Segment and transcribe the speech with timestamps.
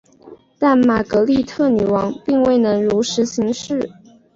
[0.57, 3.91] 但玛格丽特女王并未能如实行事。